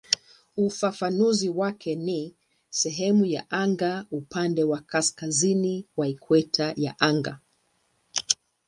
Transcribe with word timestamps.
Ufafanuzi 0.57 1.49
wake 1.49 1.95
ni 1.95 2.35
"sehemu 2.69 3.25
ya 3.25 3.51
anga 3.51 4.05
upande 4.11 4.63
wa 4.63 4.81
kaskazini 4.81 5.87
wa 5.97 6.07
ikweta 6.07 6.73
ya 6.77 6.95
anga". 6.99 7.39